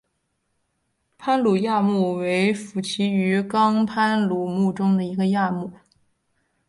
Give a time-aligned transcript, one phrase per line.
[1.19, 5.71] 攀鲈亚目为辐鳍鱼纲攀鲈目的其中一个亚目。